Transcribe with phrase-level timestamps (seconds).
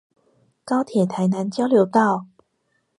[0.65, 2.25] 高鐵台南交流道